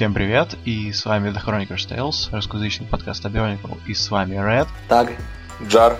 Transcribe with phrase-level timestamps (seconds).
[0.00, 4.34] Всем привет, и с вами The Chronicles Tales, русскоязычный подкаст о Bionicle, и с вами
[4.36, 4.66] Red.
[4.88, 5.12] Так,
[5.68, 5.98] Джар.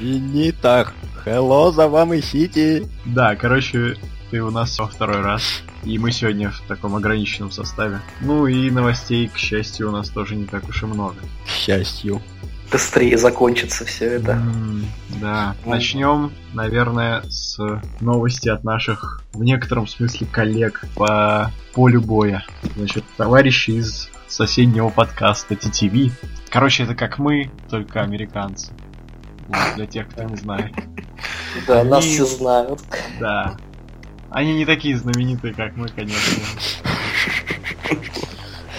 [0.00, 0.94] И не так.
[1.26, 2.88] Hello, за вами Сити.
[3.04, 3.98] Да, короче,
[4.30, 8.00] ты у нас во второй раз, и мы сегодня в таком ограниченном составе.
[8.22, 11.16] Ну и новостей, к счастью, у нас тоже не так уж и много.
[11.44, 12.22] К счастью.
[12.70, 14.40] Быстрее закончится все это.
[15.20, 17.58] Да, начнем, наверное, с
[18.00, 22.44] новости от наших, в некотором смысле, коллег по полю боя.
[22.76, 26.10] Значит, товарищи из соседнего подкаста TTV.
[26.50, 28.72] Короче, это как мы, только американцы.
[29.48, 30.72] Вот, для тех, кто не знает.
[31.66, 32.80] Да, нас все знают.
[33.20, 33.56] Да.
[34.30, 36.42] Они не такие знаменитые, как мы, конечно.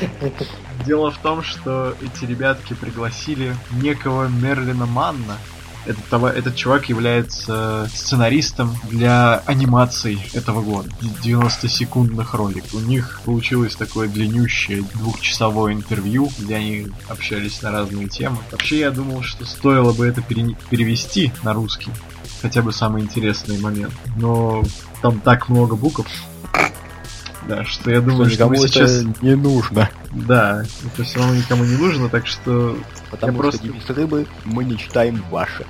[0.86, 5.38] Дело в том, что эти ребятки пригласили некого Мерлина Манна.
[5.86, 10.90] Этот, этот чувак является сценаристом для анимаций этого года.
[11.24, 12.74] 90-секундных роликов.
[12.74, 18.38] У них получилось такое длиннющее двухчасовое интервью, где они общались на разные темы.
[18.52, 21.92] Вообще я думал, что стоило бы это пере- перевести на русский.
[22.42, 23.94] Хотя бы самый интересный момент.
[24.18, 24.64] Но
[25.04, 26.06] там так много букв.
[27.48, 29.02] Да, что я думаю, что мы никому сейчас...
[29.02, 29.90] это не нужно.
[30.12, 32.78] Да, это все равно никому не нужно, так что
[33.12, 35.66] Потому просто- что рыбы мы не читаем ваши.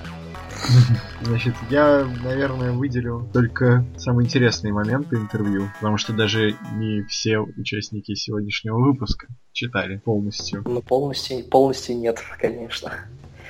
[1.21, 8.13] Значит, я, наверное, выделю только самые интересные моменты интервью, потому что даже не все участники
[8.15, 10.63] сегодняшнего выпуска читали полностью.
[10.65, 12.91] Ну, полностью, полностью нет, конечно.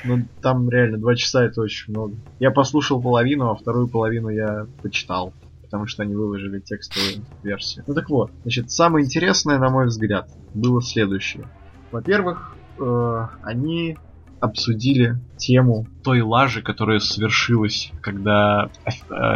[0.04, 2.16] Ну, там реально два часа это очень много.
[2.40, 5.34] Я послушал половину, а вторую половину я почитал,
[5.66, 7.84] потому что они выложили текстовую версию.
[7.88, 11.48] Ну так вот, значит, самое интересное, на мой взгляд, было следующее.
[11.92, 13.98] Во-первых, э, они
[14.40, 18.92] обсудили тему той лажи, которая свершилась, когда э,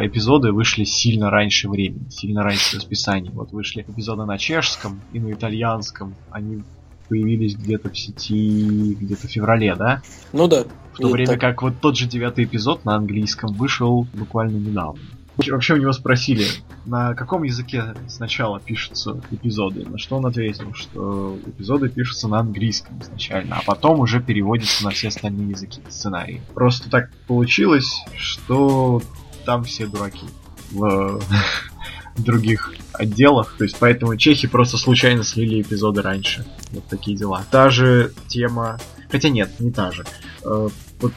[0.06, 3.32] эпизоды вышли сильно раньше времени, сильно раньше расписания.
[3.32, 6.16] Вот вышли эпизоды на чешском и на итальянском.
[6.32, 6.64] Они
[7.08, 10.02] появились где-то в сети, где-то в феврале, да?
[10.32, 10.66] Ну да.
[10.94, 15.02] В то время так- как вот тот же девятый эпизод на английском вышел буквально недавно.
[15.48, 16.46] Вообще- у него спросили,
[16.86, 23.00] на каком языке сначала пишутся эпизоды, на что он ответил, что эпизоды пишутся на английском
[23.02, 26.42] изначально, а потом уже переводятся на все остальные языки сценарии.
[26.54, 29.02] Просто так получилось, что
[29.46, 30.26] там все дураки
[30.72, 31.22] в
[32.18, 36.46] других отделах, то есть поэтому чехи просто случайно слили эпизоды раньше.
[36.72, 37.44] Вот такие дела.
[37.50, 38.78] Та же тема
[39.12, 40.06] Хотя нет, не та же.
[40.44, 40.70] Э,
[41.02, 41.14] Вот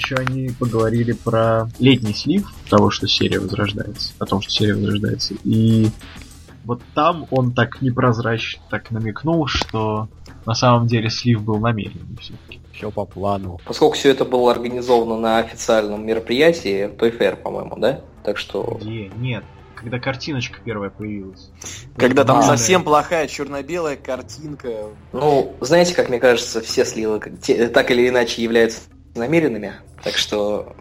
[0.00, 4.12] еще они поговорили про летний слив того, что серия возрождается.
[4.18, 5.34] О том, что серия возрождается.
[5.44, 5.88] И
[6.64, 10.08] вот там он так непрозрачно так намекнул, что
[10.46, 12.60] на самом деле слив был намеренный все-таки.
[12.72, 13.60] Все по плану.
[13.66, 18.00] Поскольку все это было организовано на официальном мероприятии, Toy Fair, по-моему, да?
[18.24, 18.78] Так что...
[18.80, 19.10] Где?
[19.16, 19.44] Нет.
[19.74, 21.50] Когда картиночка первая появилась.
[21.96, 24.68] Когда там А, совсем плохая черно-белая картинка.
[25.12, 28.80] Ну, знаете, как мне кажется, все сливы те- так или иначе являются
[29.14, 29.72] намеренными.
[30.02, 30.74] Так что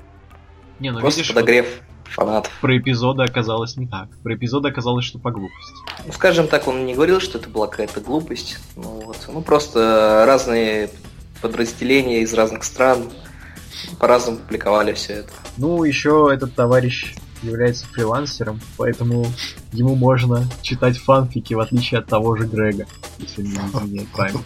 [0.80, 2.52] Не, ну просто видишь, подогрев фанатов.
[2.54, 4.10] вот про эпизоды оказалось не так.
[4.24, 5.74] Про эпизоды оказалось, что по глупости.
[6.06, 8.58] Ну, скажем так, он не говорил, что это была какая-то глупость.
[8.76, 9.18] Ну, вот.
[9.28, 10.90] ну просто разные
[11.42, 13.10] подразделения из разных стран
[14.00, 15.32] по-разному публиковали все это.
[15.58, 19.26] Ну, еще этот товарищ является фрилансером, поэтому
[19.72, 22.86] ему можно читать фанфики, в отличие от того же Грега,
[23.18, 24.42] если не изменяет память.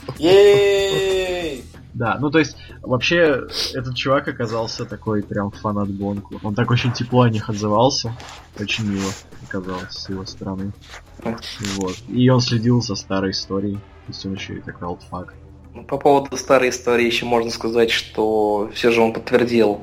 [1.94, 6.40] Да, ну то есть, вообще, этот чувак оказался такой прям фанат гонку.
[6.44, 8.16] Он так очень тепло о них отзывался.
[8.60, 9.12] Очень мило
[9.48, 10.72] оказалось с его стороны.
[11.24, 11.96] Вот.
[12.10, 13.76] И он следил за старой историей.
[13.76, 15.34] То есть он еще и такой олдфак.
[15.74, 19.82] Ну, По поводу старой истории еще можно сказать, что все же он подтвердил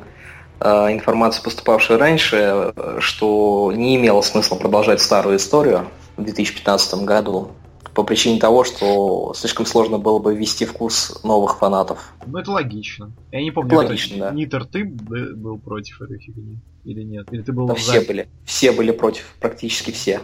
[0.61, 7.53] э, информацию, поступавшую раньше, э, что не имело смысла продолжать старую историю в 2015 году
[7.95, 12.13] по причине того, что слишком сложно было бы ввести в курс новых фанатов.
[12.27, 13.13] Ну это логично.
[13.33, 14.31] Я не помню, Логично, кто- да.
[14.33, 16.59] Нитер, ты бы- был против этой фигни?
[16.85, 17.27] Или нет?
[17.33, 17.81] Или ты был Да за?
[17.81, 20.21] все были, все были против, практически все.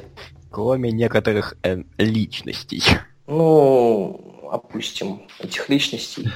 [0.50, 2.82] Кроме некоторых э, личностей.
[3.26, 6.30] Ну, опустим этих личностей.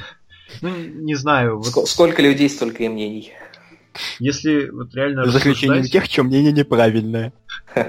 [0.60, 3.32] Ну, не знаю, вот Ск- Сколько людей, столько и мнений.
[4.18, 7.32] если вот реально За исключением рассуждать, тех, чье мнение неправильное.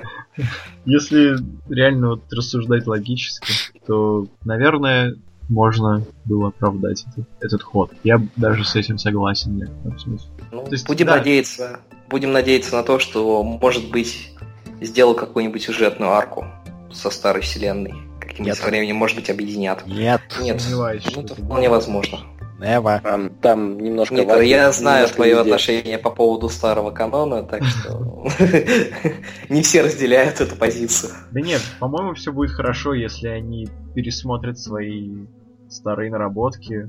[0.86, 1.38] если
[1.70, 3.54] реально вот рассуждать логически,
[3.86, 5.16] то, наверное,
[5.50, 7.92] можно было оправдать этот, этот ход.
[8.04, 9.70] Я даже с этим согласен,
[10.00, 10.30] смысле.
[10.52, 11.18] Ну, То есть, будем да.
[11.18, 11.80] надеяться.
[12.10, 14.34] Будем надеяться на то, что, может быть,
[14.82, 16.46] сделал какую-нибудь сюжетную арку
[16.92, 17.94] со старой вселенной.
[18.20, 18.58] Каким-нибудь Нет.
[18.58, 19.86] со временем, может быть, объединят.
[19.86, 20.22] Нет.
[20.42, 22.20] Нет, Сомневаюсь, ну, это вполне возможно.
[22.62, 23.02] Нева.
[23.04, 24.16] Там, там немножко...
[24.16, 28.28] Нико, ваки, я знаю твое отношение по поводу старого канона, так что
[29.50, 31.12] не все разделяют эту позицию.
[31.32, 35.26] Да нет, по-моему, все будет хорошо, если они пересмотрят свои
[35.70, 36.88] старые наработки,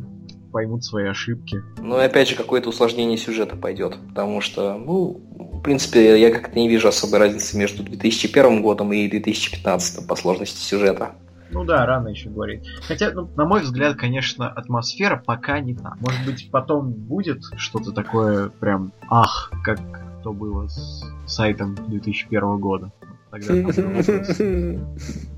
[0.52, 1.62] поймут свои ошибки.
[1.78, 6.58] Ну и опять же, какое-то усложнение сюжета пойдет, потому что, ну, в принципе, я как-то
[6.58, 11.14] не вижу особой разницы между 2001 годом и 2015 по сложности сюжета.
[11.52, 12.66] Ну да, рано еще говорить.
[12.87, 15.94] Хотя, ну, на мой взгляд, конечно, атмосфера пока не та.
[16.00, 19.78] Может быть, потом будет что-то такое прям ах, как
[20.22, 22.90] то было с сайтом 2001 года.
[23.31, 23.54] Тогда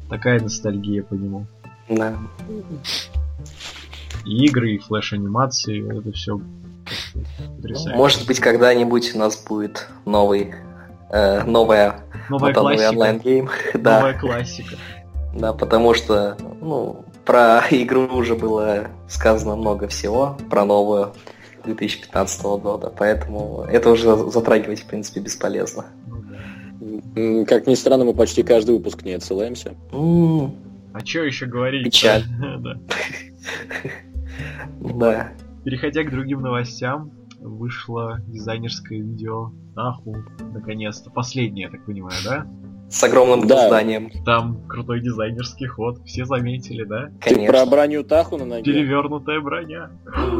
[0.09, 1.47] такая ностальгия по нему.
[1.89, 2.15] Да.
[4.25, 6.41] И игры, и флеш-анимации, это все
[7.57, 7.97] потрясающе.
[7.97, 10.55] Может быть, когда-нибудь у нас будет новый,
[11.11, 12.91] э, новая, Новая классика.
[12.91, 13.49] online game.
[13.75, 13.99] Да.
[14.01, 14.77] Новая классика.
[15.35, 21.13] Да, потому что, ну, про игру уже было сказано много всего, про новую
[21.65, 25.87] 2015 года, поэтому это уже затрагивать, в принципе, бесполезно.
[27.47, 29.75] Как ни странно, мы почти каждый выпуск не отсылаемся.
[29.93, 31.85] А что еще говорить?
[31.85, 32.25] Печаль.
[32.59, 32.75] да.
[34.81, 35.33] Да.
[35.65, 40.17] Переходя к другим новостям, вышло дизайнерское видео Наху,
[40.53, 41.11] наконец-то.
[41.11, 42.47] Последнее, я так понимаю, да?
[42.91, 43.67] С огромным Да.
[43.69, 47.07] зданием, Там крутой дизайнерский ход, все заметили, да?
[47.21, 47.67] Ты про конечно.
[47.67, 48.63] броню Таху на ноге?
[48.65, 49.91] Перевернутая броня.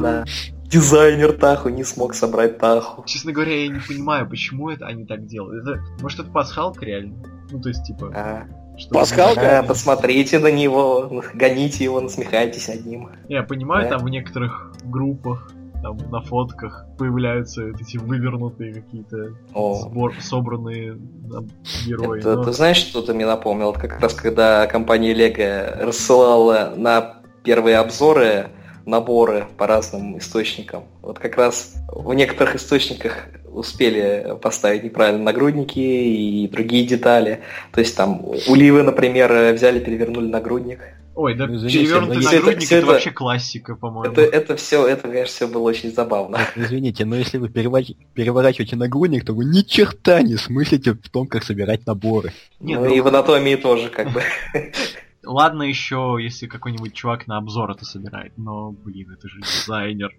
[0.01, 0.25] Да.
[0.67, 3.03] Дизайнер Таху не смог собрать Таху.
[3.07, 5.67] Честно говоря, я не понимаю, почему это они так делают.
[5.67, 7.17] Это, может, это пасхалка реально?
[7.51, 8.13] Ну, то есть, типа...
[8.15, 8.45] А,
[8.79, 9.61] что Пасхалка?
[9.61, 13.09] а, посмотрите на него, гоните его, насмехайтесь над ним.
[13.29, 13.97] Я понимаю, Да.
[13.99, 15.51] там в некоторых группах,
[15.85, 19.35] там на фотках появляются вот эти вывернутые какие-то
[19.83, 20.99] сбор, собранные
[21.31, 21.47] там,
[21.87, 22.21] герои.
[22.21, 23.71] Это, но- Ты знаешь, что ты мне напомнил?
[23.71, 28.47] Это как раз когда компания Lego рассылала на первые обзоры
[28.87, 30.85] наборы по разным источникам.
[31.03, 37.41] Вот как раз в некоторых источниках успели поставить неправильно нагрудники и другие детали.
[37.73, 40.81] То есть там у Ливы, например, взяли, перевернули нагрудник.
[41.17, 44.13] Ой, да Ну, извините, перевернутый это- нагрудник всё это, это- вообще классика, по-моему.
[44.13, 46.39] Это, это все, это, конечно, все было очень забавно.
[46.57, 51.45] Извините, но если вы переворачиваете нагрудник, то вы ни черта не смыслите в том, как
[51.45, 52.33] собирать наборы.
[52.61, 54.23] Нет, ну, ну- и в анатомии тоже, как бы.
[55.27, 60.11] Ладно еще, если какой-нибудь чувак на обзор это собирает, но, блин, это же дизайнер.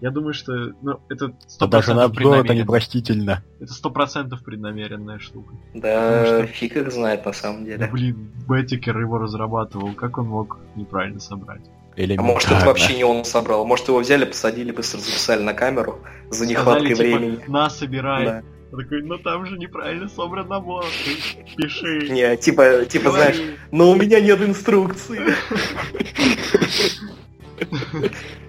[0.00, 0.52] Я думаю, что
[0.82, 3.42] ну, это А даже на 100% обзор это непростительно.
[3.60, 5.54] Это сто процентов преднамеренная штука.
[5.74, 7.88] Да, Потому что- фиг их знает на самом деле.
[7.90, 11.62] блин, Беттикер его разрабатывал, как он мог неправильно собрать?
[11.96, 13.64] А может, это вообще не он собрал?
[13.64, 17.44] Может, его взяли, посадили, быстро записали на камеру за нехваткой Сказали, типа, времени?
[17.48, 18.24] на, собирай.
[18.26, 18.42] Да.
[18.72, 22.08] Он такой, ну там же неправильно собран набор, ты пиши.
[22.10, 23.32] Не, типа, типа, говори».
[23.32, 25.20] знаешь, но у меня нет инструкции.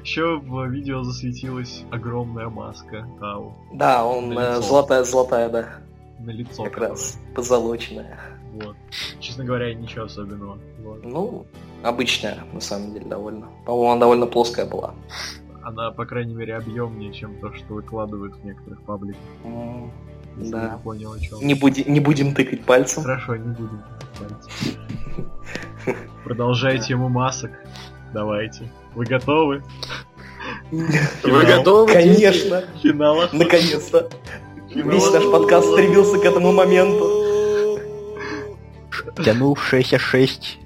[0.04, 5.68] Еще в видео засветилась огромная маска Тау Да, он э, золотая, золотая, да,
[6.19, 6.63] на лицо.
[6.63, 8.19] как раз, позолоченная.
[8.54, 8.75] Вот.
[9.19, 10.57] Честно говоря, ничего особенного.
[10.83, 11.04] Вот.
[11.06, 11.45] Ну,
[11.83, 13.48] обычная, на самом деле, довольно.
[13.65, 14.94] По-моему, она довольно плоская была.
[15.62, 19.21] Она, по крайней мере, объемнее, чем то, что выкладывают в некоторых пабликах.
[20.38, 20.63] Если Да.
[20.63, 21.39] я понял, о чем.
[21.42, 23.04] Не, буди- не будем тыкать пальцем.
[23.04, 23.83] Хорошо, не будем.
[26.24, 27.51] Продолжайте ему масок.
[28.13, 28.71] Давайте.
[28.95, 29.63] Вы готовы?
[30.71, 31.92] Вы готовы?
[31.92, 34.09] Конечно, Финал наконец-то.
[34.69, 37.80] Весь наш подкаст стремился к этому моменту.
[39.24, 40.59] Тянувшаяся шесть...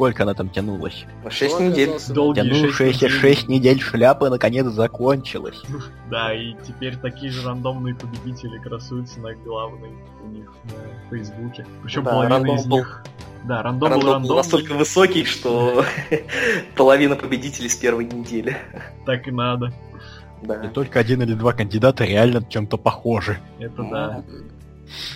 [0.00, 1.04] Сколько она там тянулась?
[1.28, 1.90] Шесть недель.
[2.08, 5.60] Долгие Тянувшаяся шесть недель шляпы наконец закончилась.
[6.10, 9.90] Да, и теперь такие же рандомные победители красуются на главной
[10.24, 11.66] у них на Фейсбуке.
[11.82, 13.04] Причем Да, половина рандом из был- них.
[13.44, 15.84] Да, рандом, был Рандом был рандом, настолько высокий, что
[16.76, 18.56] половина победителей с первой недели.
[19.04, 19.70] так и надо.
[20.42, 20.66] И Да.
[20.68, 23.38] только один или два кандидата реально чем-то похожи.
[23.58, 24.22] Это Ну, да.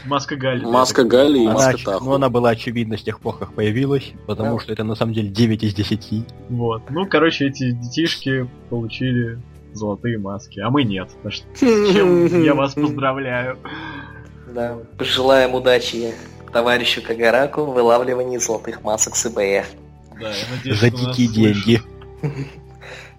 [0.07, 0.65] Маска Галли.
[0.65, 2.05] Маска Галли и Она, маска Таху.
[2.05, 4.63] ну, она была очевидна с тех пор, как появилась, потому Да.
[4.63, 6.25] что это на самом деле 9 из 10.
[6.51, 6.83] Вот.
[6.91, 9.39] Ну, короче, эти детишки получили
[9.73, 11.09] золотые маски, а мы нет.
[11.23, 11.59] Так что с
[11.93, 13.59] чем я вас поздравляю.
[14.55, 14.79] Да.
[14.99, 16.15] Пожелаем удачи
[16.53, 19.67] товарищу Кагараку в вылавливании золотых масок с ИБФ.
[20.21, 21.83] Да, я надеюсь, За дикие слышат.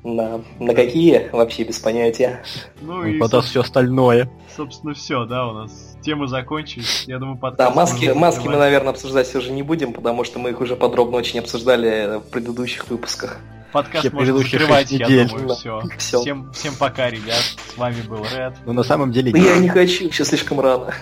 [0.06, 1.30] На, на какие?
[1.32, 2.44] Вообще без понятия.
[2.80, 4.30] Ну и, Подаст все остальное.
[4.56, 7.06] собственно, все, да, у нас темы закончились.
[7.08, 10.24] Я думаю, Да, подкаст маски, можно маски мы, наверное, обсуждать все же не будем, потому
[10.24, 13.40] что мы их уже подробно очень обсуждали в предыдущих выпусках.
[13.74, 15.56] Подкаст все можно закрывать, я думаю, Да.
[15.56, 15.82] все.
[15.98, 16.22] Всё.
[16.22, 17.44] Всем, всем пока, ребят.
[17.74, 18.54] С вами был Ред.
[18.66, 20.94] Но на самом деле я не хочу, еще слишком рано.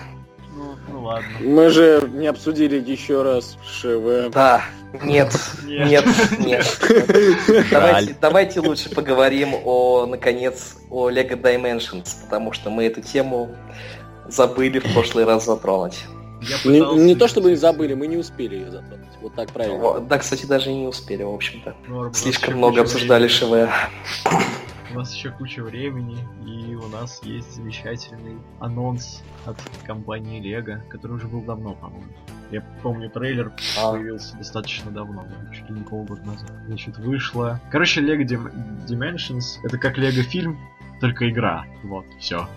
[1.04, 1.28] Ладно.
[1.40, 4.32] Мы же не обсудили еще раз ШВ.
[4.32, 4.64] Да,
[5.02, 5.32] нет,
[5.66, 6.04] Нет.
[6.38, 6.80] нет.
[7.70, 13.54] Давайте, давайте лучше поговорим о, наконец, о Lego Dimensions, потому что мы эту тему
[14.28, 16.04] забыли в прошлый раз затронуть.
[16.64, 19.08] Не, то чтобы забыли, мы не успели ее затронуть.
[19.20, 19.82] Вот так правильно.
[19.82, 21.74] О, Да, кстати, даже и не успели, в общем-то.
[22.12, 23.28] Слишком много обсуждали.
[23.28, 23.52] ШВ.
[24.94, 31.16] У нас еще куча времени, и у нас есть замечательный анонс от компании Lego, который
[31.16, 32.06] уже был давно, по-моему.
[32.52, 36.52] Я помню, трейлер появился достаточно давно, чуть ли не полгода назад.
[36.66, 37.60] Значит, вышла...
[37.72, 40.56] Короче, Lego Dim- Dimensions— это как Lego фильм,
[41.00, 41.64] только игра.
[41.82, 42.48] Вот, все.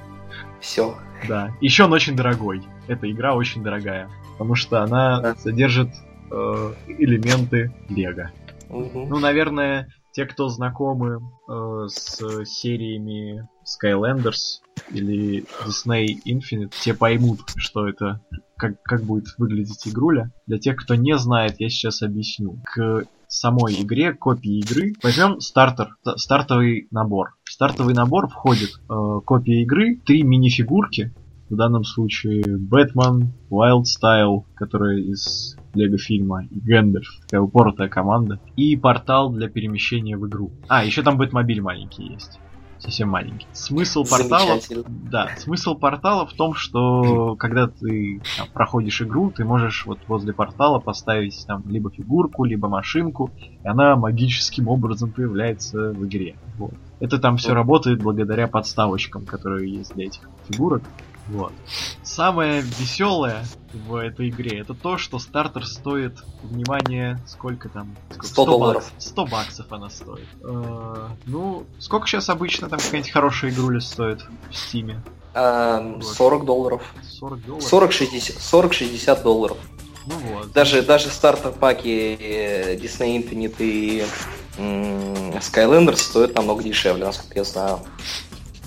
[0.60, 0.96] Все.
[1.28, 1.52] Да.
[1.60, 2.62] Еще он очень дорогой.
[2.88, 4.10] Эта игра очень дорогая.
[4.34, 5.36] Потому что она Да.
[5.36, 5.90] содержит
[6.30, 8.30] э, элементы Лего.
[8.70, 17.88] Ну, наверное, те, кто знакомы э, с сериями Skylanders или Disney Infinite, те поймут, что
[17.88, 18.20] это,
[18.58, 20.32] как, как будет выглядеть игруля.
[20.48, 22.60] Для тех, кто не знает, я сейчас объясню.
[22.66, 27.36] К самой игре, копии игры, возьмем стартер, стартовый набор.
[27.44, 31.14] В стартовый набор входит э, копия игры, три мини-фигурки,
[31.50, 38.40] в данном случае Бэтмен, Wild Style, которая из Лего фильма, и Гэндальф, такая упоротая команда,
[38.56, 40.52] и портал для перемещения в игру.
[40.68, 42.40] А, еще там Бэтмобиль маленький есть.
[42.80, 43.48] Совсем маленький.
[43.54, 44.60] Смысл портала...
[44.88, 50.34] Да, смысл портала в том, что когда ты там, проходишь игру, ты можешь вот возле
[50.34, 56.36] портала поставить там либо фигурку, либо машинку, и она магическим образом появляется в игре.
[56.58, 56.74] Вот.
[57.00, 57.56] Это там все Вот.
[57.56, 60.84] работает благодаря подставочкам, которые есть для этих фигурок.
[61.30, 61.54] Вот.
[62.04, 67.96] Самое веселое в этой игре это то, что стартер стоит, внимание, сколько там?
[68.10, 68.28] Сколько?
[68.28, 68.84] 100 долларов.
[68.84, 68.94] баксов.
[68.98, 70.28] 100 баксов она стоит.
[70.42, 75.02] Э, ну, сколько сейчас обычно там какая-нибудь хорошая игруля стоит в стиме?
[75.34, 76.82] А, 40 долларов.
[77.04, 77.92] 40 долларов?
[77.92, 79.58] 40-60 40-60 долларов.
[80.08, 80.52] Ну вот.
[80.54, 84.06] Даже, даже стартер-паки э, Disney Infinite и
[84.58, 87.80] Skylanders стоят намного дешевле, насколько я знаю.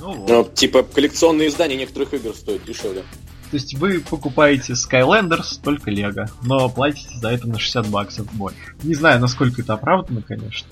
[0.00, 0.28] Ну вот.
[0.28, 3.02] Ну, типа, коллекционные издания некоторых игр стоят дешевле.
[3.50, 8.74] То есть вы покупаете Skylanders только Лего, но платите за это на 60 баксов больше.
[8.82, 10.68] Не знаю, насколько это оправдано, конечно.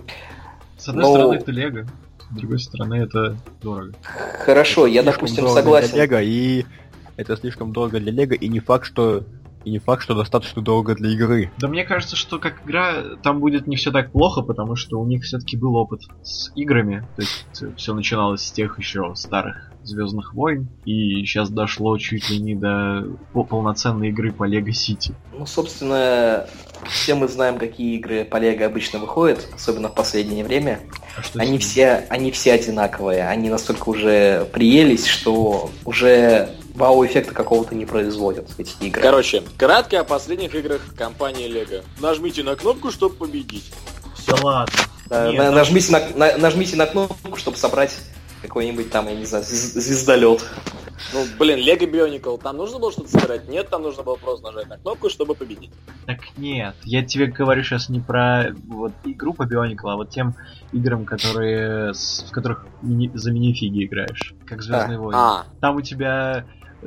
[0.77, 1.87] С одной Ну- стороны, это Лего,
[2.31, 3.95] с другой стороны, это дорого.
[4.45, 5.91] Хорошо, я, Слишком допустим, дорого согласен.
[5.95, 6.65] Для Лего, и
[7.17, 9.25] это слишком дорого для Лего, и не факт, что
[9.69, 11.51] и не факт, что достаточно дорого для игры.
[11.59, 15.07] Да мне кажется, что как игра там будет не все так плохо, потому что у
[15.07, 17.07] них все-таки был опыт с играми.
[17.17, 22.39] То есть все начиналось с тех еще старых Звездных войн, и сейчас дошло чуть ли
[22.39, 25.15] не до по- полноценной игры по Лего Сити.
[25.33, 26.47] Ну, собственно,
[26.85, 30.81] все мы знаем, какие игры по Лего обычно выходят, особенно в последнее время.
[31.17, 33.27] А Они все, они все одинаковые.
[33.29, 39.03] Они настолько уже приелись, что уже вау-эффекта какого-то не производят эти игры.
[39.03, 41.85] Короче, кратко о последних играх компании Lego.
[42.01, 43.71] Нажмите на кнопку, чтобы победить.
[44.27, 44.75] Да ладно.
[45.09, 47.97] Да, Нет, на- нажмите, на, на- нажмите на кнопку, чтобы собрать
[48.43, 50.45] какой-нибудь там, я не знаю, звез- звездолет.
[51.15, 53.49] Ну, блин, Lego Bionicle, там нужно было что-то собирать?
[53.49, 55.71] Нет, там нужно было просто нажать на кнопку, чтобы победить.
[56.07, 60.35] Так нет, я тебе говорю сейчас не про вот игру по Bionicle, а вот тем
[60.73, 65.17] играм, которые с- в которых мини- за минифиги играешь, как Звездные войны.
[65.19, 66.45] А, Там у тебя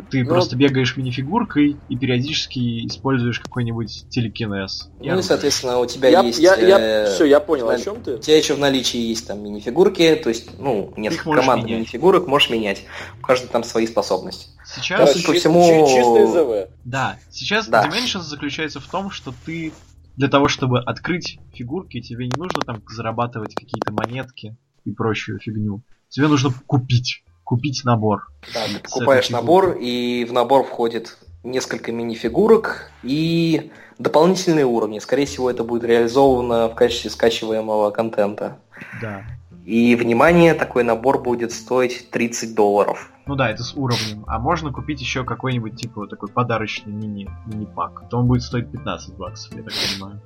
[0.10, 4.90] ты Ну- просто бегаешь минифигуркой и периодически используешь какой-нибудь телекинез.
[5.00, 6.40] Ну и, соответственно, у тебя я, есть...
[6.40, 8.16] я, я, э, все, я понял, на- о чем ты.
[8.16, 11.78] У тебя еще в наличии есть там минифигурки, то есть, ну, несколько можешь команд менять.
[11.80, 12.84] минифигурок можешь менять.
[13.20, 14.48] У каждого там свои способности.
[14.66, 16.28] Сейчас, Короче, по всему-
[16.68, 16.70] ЗВ.
[16.86, 17.86] да, сейчас Да.
[17.86, 19.74] Dimensions заключается в том, что ты
[20.16, 24.56] для того, чтобы открыть фигурки, тебе не нужно там зарабатывать какие-то монетки
[24.86, 25.84] и прочую фигню.
[26.10, 28.30] Тебе нужно купить, купить набор.
[28.54, 35.00] Да, ты покупаешь набор, и в набор входит несколько минифигурок и дополнительные уровни.
[35.00, 38.60] Скорее всего, это будет реализовано в качестве скачиваемого контента.
[39.02, 39.24] Да.
[39.66, 43.12] И, внимание, такой набор будет стоить 30 долларов.
[43.26, 44.24] Ну да, это с уровнем.
[44.28, 48.08] А можно купить еще какой-нибудь типа вот такой подарочный мини мини-пак.
[48.10, 50.22] То он будет стоить 15 баксов, я так понимаю.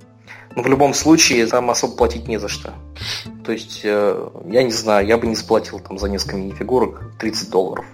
[0.55, 2.74] Но в любом случае, там особо платить не за что.
[3.46, 7.50] То есть, э, я не знаю, я бы не заплатил там за несколько минифигурок 30
[7.50, 7.86] долларов,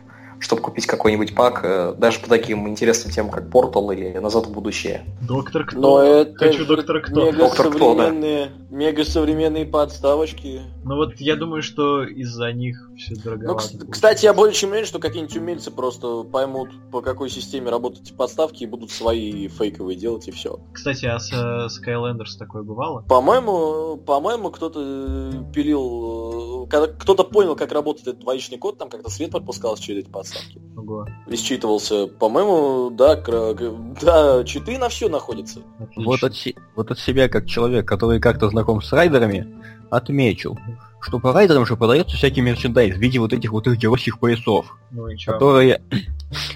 [0.42, 4.52] чтобы купить какой-нибудь пак, э, даже по таким интересным темам, как Портал или Назад в
[4.52, 5.06] будущее.
[5.22, 5.80] Доктор кто?
[5.80, 7.26] Но это Хочу доктора кто.
[7.26, 8.06] мега Доктор Кто, да.
[8.06, 10.62] современные, мега современные подставочки.
[10.84, 13.68] Ну вот я думаю, что из-за них все Ну, дороговато.
[13.68, 13.92] кс- будет.
[13.92, 18.14] кстати, я более чем уверен, что какие-нибудь умельцы просто поймут, по какой системе работают эти
[18.14, 20.60] подставки и будут свои фейковые делать и все.
[20.74, 23.02] Кстати, а с э, Skylanders такое бывало?
[23.08, 29.30] По-моему, по-моему, кто-то э, пилил, кто-то понял, как работает этот двоичный код, там как-то свет
[29.32, 30.31] пропускался через эти подставки.
[30.78, 33.54] Ого, И считывался, по-моему, да, кра-
[34.02, 35.60] да, читы на все находятся.
[35.80, 36.04] отлично.
[36.04, 36.34] Вот от,
[36.76, 39.48] вот от себя, как человек, который как-то знаком с райдерами,
[39.90, 40.58] отмечу,
[41.02, 44.78] что по райдерам же продается всякий мерчендайз в виде вот этих вот их геройских поясов,
[44.92, 45.82] Ну которые...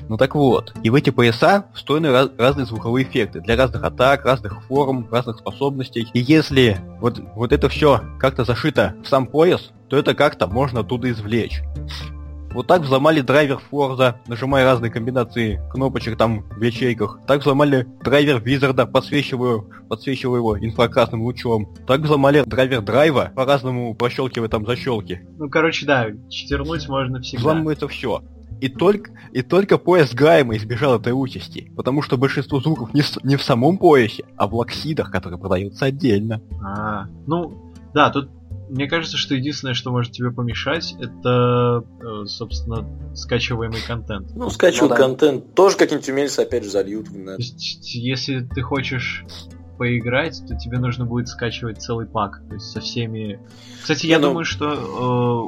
[0.08, 4.24] Ну так вот, и в эти пояса встроены раз- разные звуковые эффекты для разных атак,
[4.24, 6.08] разных форм, разных способностей.
[6.14, 10.80] И если вот, вот это все как-то зашито в сам пояс, то это как-то можно
[10.80, 11.62] оттуда извлечь.
[12.56, 17.20] Вот так взломали драйвер Форза, нажимая разные комбинации кнопочек там в ячейках.
[17.28, 19.60] Так взломали драйвер Визарда, подсвечивая,
[19.90, 21.68] подсвечивая его инфракрасным лучом.
[21.86, 25.28] Так взломали драйвер драйва, по-разному прощелкивая там защелки.
[25.38, 27.42] Ну, короче, да, читернуть можно всегда.
[27.42, 28.24] Взламывается все.
[28.62, 33.22] И только, и только пояс Гайма избежал этой участи, потому что большинство звуков не, с-
[33.22, 36.42] не в самом поясе, а в лаксидах, которые продаются отдельно.
[36.64, 38.30] А, ну, да, тут
[38.70, 44.30] мне кажется, что единственное, что может тебе помешать, это, э, собственно, скачиваемый контент.
[44.36, 45.04] Ну, скачивают Ну да.
[45.04, 45.54] контент.
[45.56, 47.10] Тоже какие-нибудь умельцы опять же зальют.
[47.14, 49.24] на- То есть, если ты хочешь
[49.78, 53.42] поиграть, то тебе нужно будет скачивать целый пак, то есть со всеми.
[53.82, 54.70] Кстати, я Не, ну- думаю, что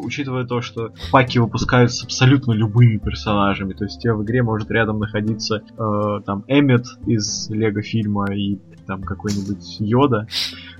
[0.01, 4.23] э, учитывая то, что паки выпускаются с абсолютно любыми персонажами, то есть у тебя в
[4.25, 10.27] игре может рядом находиться э, там Эммет из Лего фильма и там какой-нибудь Йода.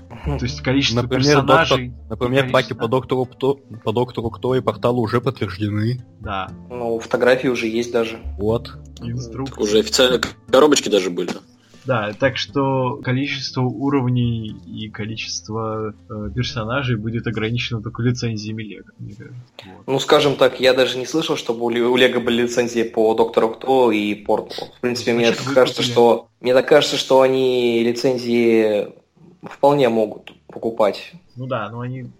[0.08, 1.92] То есть количество Например, персонажей.
[2.08, 6.04] Например, количество- паки по доктору, Пту- по доктору Кто и порталу уже подтверждены.
[6.20, 6.50] Да.
[6.70, 8.18] Ну, фотографии уже есть даже.
[8.38, 8.72] Вот.
[9.02, 9.60] Инструкции.
[9.62, 11.30] Уже официально коробочки даже были.
[11.84, 19.14] Да, так что количество уровней и количество э, персонажей будет ограничено только лицензиями Лего, мне
[19.14, 19.38] кажется.
[19.64, 19.86] Вот.
[19.86, 23.14] Ну, скажем так, я даже не слышал, чтобы у Ле- у Лего были лицензии по
[23.14, 24.70] Доктору Кто и Порталу.
[24.76, 28.88] В принципе, мне Значит, так кажется, что мне так кажется, что они лицензии
[29.42, 32.10] вполне могут покупать Ну да, но они...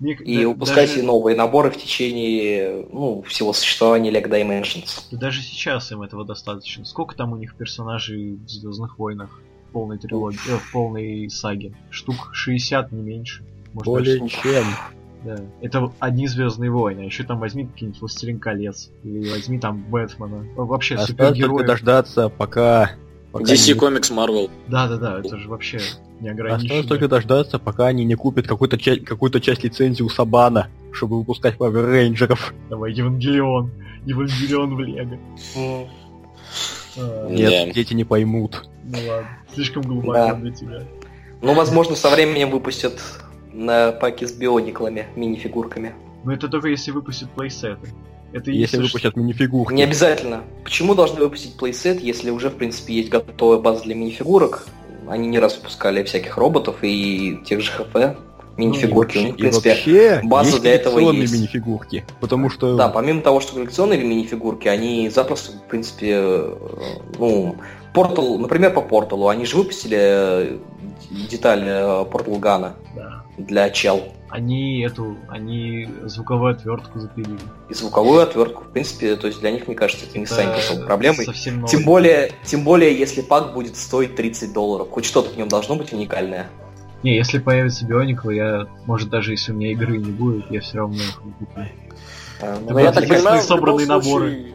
[0.00, 5.06] и да- выпускать даже- новые наборы в течение ну, всего существования Lego Dimensions.
[5.10, 6.84] Да даже сейчас им этого достаточно.
[6.84, 11.74] Сколько там у них персонажей в Звездных войнах в полной трилогии, э, в полной саге?
[11.90, 13.44] Штук 60, не меньше.
[13.72, 14.64] Может, Более даже чем.
[15.24, 15.36] Да.
[15.62, 18.90] Это одни Звездные войны, а еще там возьми какие-нибудь Властелин колец.
[19.04, 20.46] Или возьми там Бэтмена.
[20.54, 21.66] Во- Вообще Осталось только супергероев.
[21.66, 22.90] дождаться, пока...
[23.34, 24.50] пока DC не- Comics Marvel.
[24.68, 25.78] Да, да, да, это же вообще
[26.20, 26.88] не Осталось ограничено.
[26.88, 31.56] только дождаться, пока они не купят какую-то часть, какую-то часть лицензии у Сабана, чтобы выпускать
[31.56, 32.54] Power Рейнджеров.
[32.70, 33.70] Давай, Евангелион.
[34.06, 35.18] Евангелион в Лего.
[36.96, 38.64] А, Нет, дети не поймут.
[38.84, 40.34] Ну ладно, слишком глубоко Да.
[40.34, 40.82] для тебя.
[41.42, 43.00] Ну, возможно, со временем выпустят
[43.52, 45.92] на паки с биониклами, мини-фигурками.
[46.24, 47.88] Но это только если выпустят плейсеты.
[48.34, 49.72] Это Если ш- выпустят минифигурки.
[49.74, 50.42] Не обязательно.
[50.64, 54.66] Почему должны выпустить плейсет, если уже, в принципе, есть готовая база для мини-фигурок?
[55.08, 58.16] Они не раз выпускали всяких роботов и тех же ХП.
[58.56, 59.18] Минифигурки.
[59.18, 61.34] У них, в И принципе, вообще, база есть для этого коллекционные есть.
[61.34, 62.04] минифигурки.
[62.20, 62.76] Потому что...
[62.76, 66.54] Да, помимо того, что коллекционные мини-фигурки, они запросто, в принципе, э,
[67.18, 67.56] ну,
[67.92, 70.56] Портал, например, по Порталу, они же выпустили э,
[71.30, 73.24] деталь Портал Гана Да.
[73.38, 74.02] для чел.
[74.34, 77.38] Они эту, они звуковую отвертку запилили.
[77.68, 80.86] И звуковую отвертку, в принципе, то есть для них, мне кажется, это не станет особой
[80.86, 81.24] проблемой.
[81.24, 81.68] Совсем новый.
[81.68, 84.88] Тем более, тем более, если пак будет стоить 30 долларов.
[84.90, 86.50] Хоть что-то в нем должно быть уникальное.
[87.04, 90.78] Не, если появится Бионикл, я, может, даже если у меня игры не будет, я все
[90.78, 91.46] равно их куплю.
[92.42, 94.30] А, ну, я так понимаю, собранные наборы.
[94.32, 94.54] случае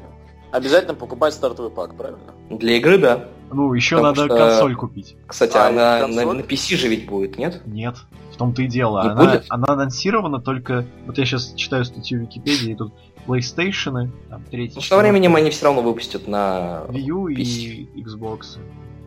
[0.52, 2.20] обязательно покупать стартовый пак, правильно?
[2.50, 3.30] Для игры, да.
[3.50, 5.16] Ну, еще Потому надо что- консоль купить.
[5.26, 7.62] Кстати, А, она на, на PC же ведь будет, нет?
[7.66, 7.96] Нет,
[8.40, 9.04] том-то и дело.
[9.04, 9.46] Не Она, будет?
[9.50, 10.86] она анонсирована только...
[11.06, 12.94] Вот я сейчас читаю статью в Википедии, и тут
[13.28, 16.84] PlayStation, там, третий, Ну, со временем они все равно выпустят на...
[16.88, 17.88] Wii U и.
[18.02, 18.58] Xbox.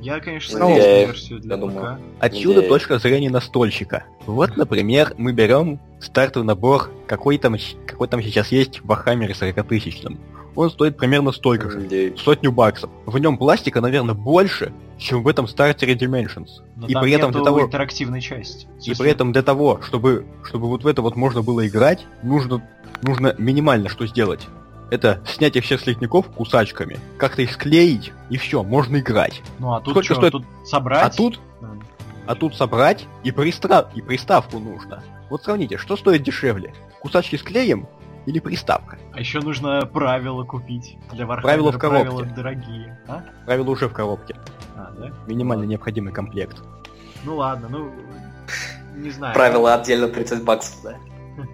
[0.01, 1.57] Я, конечно, Ну, надеюсь на я- версию для.
[1.57, 2.01] ПК.
[2.21, 2.69] Отсюда Да.
[2.69, 4.05] точка зрения настольщика.
[4.27, 9.35] Вот, например, мы берем стартовый набор, какой там, какой там сейчас есть в Warhammer е
[9.35, 10.19] 40 тысячном.
[10.55, 12.15] Он стоит примерно столько же.
[12.19, 12.91] Сотню баксов.
[13.07, 16.49] В нем пластика, наверное, больше, чем в этом стартере Dimensions.
[16.77, 18.67] Но И там при этом для того- интерактивной части.
[18.79, 22.07] И смысле, при этом для того, чтобы, чтобы вот в это вот можно было играть,
[22.23, 22.63] нужно,
[23.03, 24.47] нужно минимально что сделать.
[24.91, 29.41] Это снять их всех слизняков кусачками, как-то их склеить, и все, можно играть.
[29.59, 30.33] Ну, а тут Сколько что, стоит?
[30.33, 31.03] тут собрать?
[31.03, 31.69] А тут, Да.
[32.27, 33.89] а тут собрать и, пристра...
[33.95, 35.03] и приставку нужно.
[35.31, 36.75] Вот сравните, что стоит дешевле?
[37.01, 37.89] Кусачки с клеем
[38.27, 38.99] или приставка?
[39.13, 40.97] А еще нужно правила купить.
[41.13, 42.05] Для Warhammer Правила в коробке.
[42.11, 42.99] правила дорогие.
[43.09, 43.23] А?
[43.47, 44.37] Правило уже в коробке.
[44.77, 45.11] А, да?
[45.27, 46.63] Минимально необходимый комплект.
[47.25, 47.93] Ну ладно, ну...
[48.97, 49.35] Не знаю.
[49.35, 50.97] Правило отдельно 30 баксов, да.
[51.37, 51.45] Ну,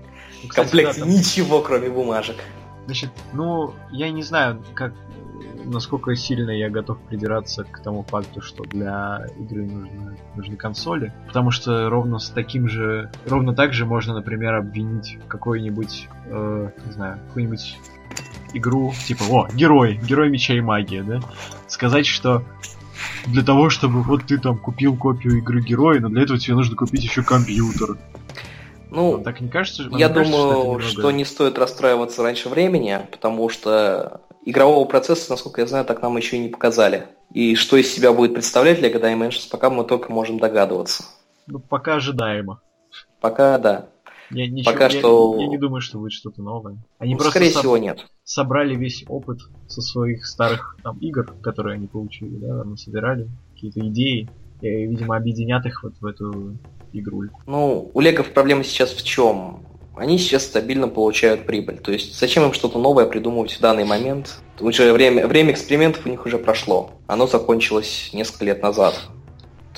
[0.45, 2.37] В кстати, да, там- ничего, кроме бумажек.
[2.87, 4.93] Значит, ну, я не знаю, как
[5.69, 11.13] насколько сильно я готов придираться к тому факту, что для игры нужны, нужны консоли.
[11.27, 13.11] Потому что ровно с таким же.
[13.27, 16.09] Ровно так же можно, например, обвинить какой-нибудь.
[16.27, 17.79] э, не знаю, какой-нибудь
[18.55, 21.21] игру, типа, о, герой, герой меча и магия, да?
[21.67, 22.43] Сказать, что
[23.27, 26.75] для того, чтобы вот ты там купил копию игры героя, но для этого тебе нужно
[26.77, 27.97] купить еще компьютер.
[28.91, 29.83] Ну, Вам так не кажется?
[29.85, 34.23] вам я не кажется, думаю, это немного- что не стоит расстраиваться раньше времени, потому что
[34.51, 37.07] игрового процесса, насколько я знаю, так нам еще и не показали.
[37.33, 41.05] И что из себя будет представлять Lego Dimensions, пока мы только можем догадываться.
[41.47, 42.61] Ну, пока ожидаемо.
[43.21, 43.89] Пока да.
[44.31, 46.77] Я, ничего- Пока я- что- я не думаю, что будет что-то новое.
[46.99, 48.07] Они Ну, просто скорее соб- всего, нет.
[48.25, 53.81] собрали весь опыт со своих старых там игр, которые они получили, да, там собирали какие-то
[53.89, 54.29] идеи,
[54.61, 56.59] и, видимо, объединят их вот в эту
[56.93, 57.23] игру.
[57.47, 59.63] Ну, у Легов проблема сейчас в чем?
[59.99, 61.79] Они сейчас стабильно получают прибыль.
[61.79, 64.39] То есть зачем им что-то новое придумывать в данный момент?
[64.61, 66.91] Уже время, время экспериментов у них уже прошло.
[67.07, 68.95] Оно закончилось несколько лет назад.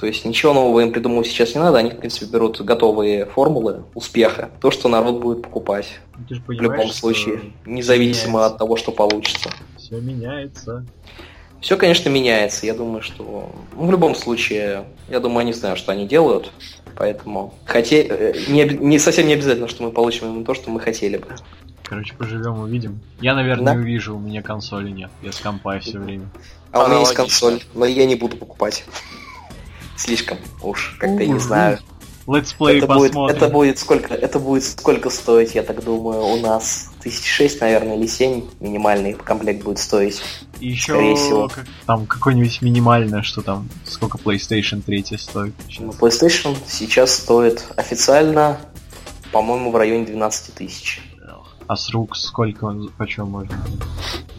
[0.01, 1.79] То есть ничего нового им придумывать сейчас не надо.
[1.79, 4.51] Они, в принципе, берут готовые формулы успеха.
[4.61, 5.87] То, что народ будет покупать.
[6.29, 7.41] Ну, В любом случае.
[7.67, 9.51] Независимо от того, что получится.
[9.77, 10.87] Все меняется.
[11.61, 12.65] Все, конечно, меняется.
[12.65, 13.53] Я думаю, что...
[13.75, 16.51] Ну, в любом случае, я думаю, они знают, что они делают.
[17.01, 17.55] Поэтому...
[17.65, 18.03] Хоте...
[18.03, 21.29] э, Не, не совсем не обязательно, что мы получим именно то, что мы хотели бы.
[21.83, 23.01] Короче, поживем, увидим.
[23.23, 23.81] Я, наверное, Да.
[23.81, 25.11] увижу, у меня консоли нет.
[25.23, 26.29] Я с компа все время.
[26.73, 28.85] А у меня есть консоль, но я не буду покупать.
[29.97, 31.79] Слишком уж, как-то не знаю.
[32.27, 33.37] Летсплей Это будет, посмотрим.
[33.39, 37.97] это будет сколько, это будет сколько стоить, я так думаю, у нас тысяч шесть, наверное,
[37.97, 40.23] или семь минимальный комплект будет стоить.
[40.61, 41.49] И еще скорее всего.
[41.49, 45.55] как- там какое-нибудь минимальное, что там, сколько PlayStation 3 стоит.
[45.79, 45.91] Ну.
[45.93, 48.61] PlayStation сейчас стоит официально,
[49.33, 51.03] по-моему, в районе 12 тысяч.
[51.67, 53.57] А с рук сколько он, почем можно?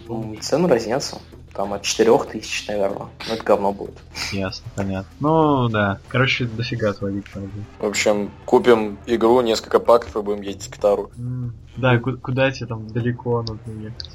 [0.07, 1.17] Ну, Цены разнятся.
[1.53, 3.07] Там от 4 тысяч, наверное.
[3.27, 3.97] Ну, это говно будет.
[4.31, 5.09] Ясно, понятно.
[5.19, 5.99] Ну, да.
[6.07, 7.49] Короче, дофига отводить надо.
[7.79, 11.11] В общем, купим игру, несколько паков и будем ездить к Тару.
[11.17, 14.09] М, Да, ку- куда тебе там далеко нужно ехать?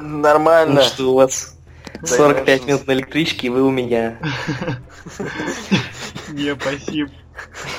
[0.00, 0.74] Нормально.
[0.76, 1.56] Ну что у вас
[2.02, 4.18] Да, 45 я минут на электричке, и вы у меня.
[6.28, 7.10] Не, спасибо.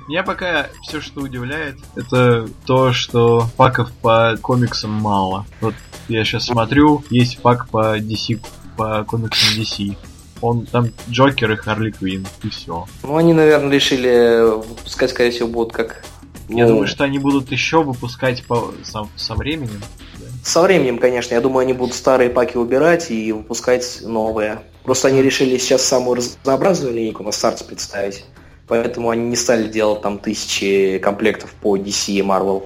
[0.08, 5.46] Меня пока все, что удивляет, это то, что паков по комиксам мало.
[5.62, 5.76] Вот
[6.10, 8.40] я сейчас смотрю, есть пак по DC,
[8.76, 9.96] по комиксам DC.
[10.42, 12.86] Он там Джокер и Харли Квин, и все.
[13.04, 16.04] Ну, они, наверное, решили выпускать, скорее всего, будут как...
[16.50, 19.82] Я ну, думаю, что они будут еще выпускать по, со, со временем.
[20.20, 20.26] да.
[20.44, 21.34] Со временем, конечно.
[21.34, 24.60] Я думаю, они будут старые паки убирать и выпускать новые.
[24.84, 28.26] Просто они решили сейчас самую разнообразную линейку на старте представить.
[28.68, 32.64] Поэтому они не стали делать там тысячи комплектов по DC и Marvel.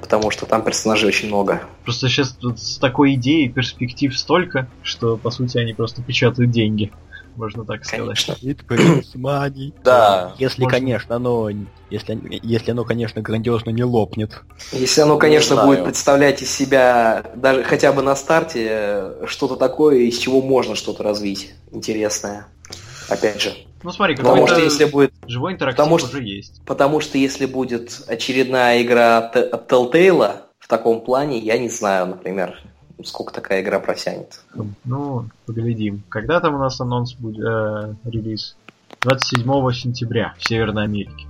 [0.00, 1.62] Потому что там персонажей очень много.
[1.84, 6.90] Просто сейчас тут с такой идеей перспектив столько, что по сути они просто печатают деньги.
[7.36, 8.24] Можно так сказать.
[8.24, 8.32] Конечно.
[8.42, 8.60] It
[9.14, 9.72] money.
[9.84, 10.34] Да.
[10.38, 10.78] Если, Можно.
[10.78, 11.48] конечно, оно...
[11.88, 14.42] Если, если оно, конечно, грандиозно не лопнет.
[14.72, 15.68] Если оно, конечно, знаю.
[15.68, 20.74] будет представлять из себя даже хотя бы на старте э, что-то такое, из чего можно
[20.74, 22.46] что-то развить интересное.
[23.10, 23.52] Опять же.
[23.82, 26.60] Ну смотри, Потому что если будет живой интерактив потому что- уже есть.
[26.64, 32.06] Потому что если будет очередная игра от от Telltale в таком плане, я не знаю,
[32.06, 32.58] например,
[33.04, 34.40] сколько такая игра протянет.
[34.84, 36.02] Ну, поглядим.
[36.08, 38.56] Когда там у нас анонс будет, э, релиз?
[39.00, 41.26] 27 сентября в Северной Америке.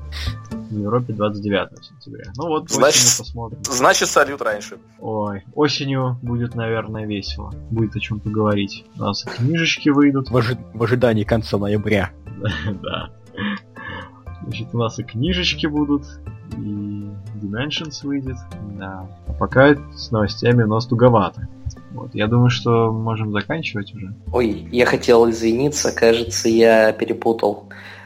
[0.70, 2.25] В Европе 29 сентября.
[2.37, 3.59] Ну вот, Значит, осенью посмотрим.
[3.64, 4.79] Значит, салют раньше.
[4.99, 7.53] Ой, осенью будет, наверное, весело.
[7.70, 8.85] Будет о чем поговорить.
[8.96, 10.31] У нас и книжечки выйдут.
[10.31, 12.11] В, ожи- в ожидании конца ноября.
[12.83, 13.11] Да.
[14.42, 16.05] Значит, у нас и книжечки будут,
[16.57, 17.11] и
[17.43, 18.37] Dimensions выйдет.
[18.79, 19.07] Да.
[19.27, 21.49] А пока с новостями у нас туговато.
[21.93, 24.15] Вот, я думаю, что можем заканчивать уже.
[24.33, 27.65] Ой, я хотел извиниться, кажется, я перепутал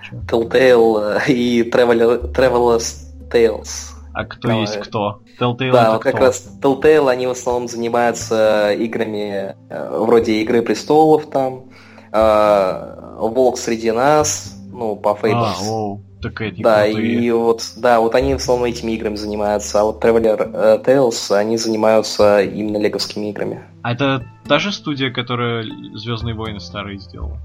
[0.08, 0.16] Чё?
[0.26, 2.94] Telltale э, и Traveler, Traveler's
[3.30, 3.90] Tales.
[4.14, 4.60] А кто Давай.
[4.62, 5.20] есть кто?
[5.38, 6.24] Telltale Да, вот как кто?
[6.24, 11.64] раз Telltale, они в основном занимаются играми э, вроде Игры Престолов там,
[12.12, 15.68] э, Волк среди нас, ну, по А, Fables.
[15.68, 17.24] оу, так эти Да, крутые.
[17.24, 21.34] и вот, да, вот они в основном этими играми занимаются, а вот Traveler э, Tales,
[21.36, 23.62] они занимаются именно леговскими играми.
[23.82, 27.38] А это та же студия, которая Звездные войны старые сделала?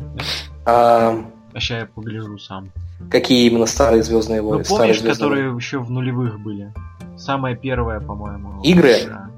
[0.65, 1.15] А,
[1.53, 2.69] А сейчас я погляжу сам.
[3.11, 4.63] какие именно старые Звездные Ну войны?
[4.63, 6.73] старые помнишь, «Звездные которые еще в нулевых были?
[7.17, 8.61] Самая первая, по-моему.
[8.63, 8.95] Игры?
[9.07, 9.29] Да.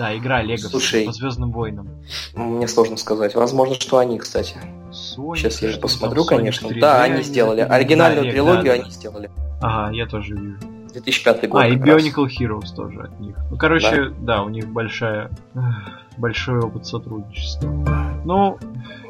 [0.00, 1.04] Да, игра Лего Слушай.
[1.04, 1.86] по Звездным войнам.
[2.32, 2.56] войны?
[2.56, 3.34] Мне сложно сказать.
[3.34, 4.56] Возможно, что они, кстати.
[4.90, 6.68] Sonic, Сейчас я что посмотрю, там, конечно.
[6.68, 7.60] 3D Да, они сделали.
[7.60, 8.82] Оригинальную Да, трилогию да, да.
[8.82, 9.30] они сделали.
[9.60, 10.56] Ага, я тоже вижу.
[10.94, 11.62] 2005 год.
[11.62, 12.02] А, и как раз.
[12.02, 13.36] Bionicle Heroes тоже от них.
[13.50, 15.30] Ну, короче, да, у них большая,
[16.16, 17.68] большой опыт сотрудничества.
[18.24, 18.56] Ну,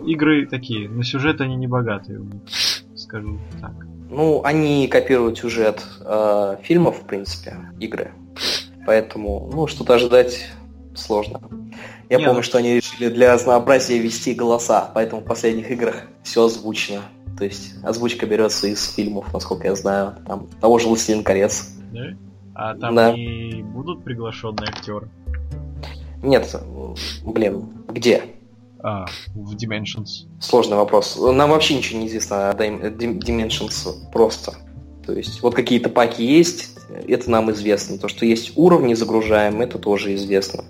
[0.05, 2.43] игры такие, на сюжет они не богатые у них,
[2.97, 3.75] скажу так.
[4.11, 8.11] Ну, они копируют сюжет э, фильмов, в принципе, игры.
[8.87, 10.51] Поэтому, ну, что-то ожидать
[10.95, 11.41] сложно.
[12.09, 16.03] Я Не, помню, ну- что они решили для разнообразия ввести голоса, поэтому в последних играх
[16.23, 17.03] все озвучено.
[17.39, 21.69] То есть озвучка берется из фильмов, насколько я знаю, там того же «Властелин колец».
[21.93, 22.01] Да?
[22.55, 23.13] А там Да.
[23.13, 25.09] не будут приглашенные актеры?
[26.23, 26.55] Нет,
[27.25, 28.25] блин, где?
[28.83, 30.27] А, в Dimensions.
[30.41, 31.19] Сложный вопрос.
[31.19, 34.55] Нам вообще ничего не известно о Dim- Dim- Dimensions просто.
[35.07, 37.99] То есть вот какие-то паки есть, это нам известно.
[37.99, 40.65] То, что есть уровни загружаем, это тоже известно.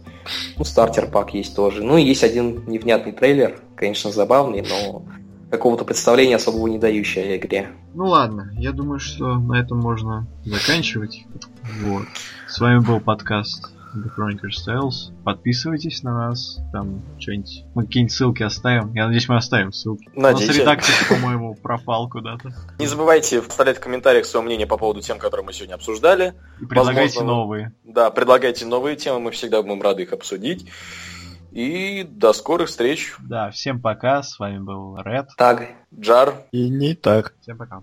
[0.57, 1.83] Ну, стартер пак есть тоже.
[1.83, 5.05] Ну, и есть один невнятный трейлер, конечно, забавный, но
[5.51, 7.71] какого-то представления особого не дающий о игре.
[7.95, 11.25] Ну ладно, я думаю, что на этом можно заканчивать.
[11.83, 12.07] Вот.
[12.49, 15.13] С вами был подкаст The Chronicles Tales.
[15.25, 17.65] Подписывайтесь на нас, там что-нибудь.
[17.75, 18.93] Мы какие-нибудь ссылки оставим.
[18.95, 20.09] Я надеюсь, мы оставим ссылки.
[20.15, 20.59] У нас Надеюсь.
[20.59, 22.51] редактор, по-моему, пропал куда-то.
[22.79, 26.35] Не забывайте вставлять в комментариях свое мнение по поводу тем, которые мы сегодня обсуждали.
[26.61, 27.73] И предлагайте Возможно, новые.
[27.85, 30.67] Да, предлагайте новые темы, мы всегда будем рады их обсудить.
[31.53, 33.15] И до скорых встреч.
[33.19, 34.23] Да, всем пока.
[34.23, 35.31] С вами был Ред.
[35.37, 36.35] Так, Джар.
[36.53, 37.35] И не так.
[37.41, 37.83] Всем пока.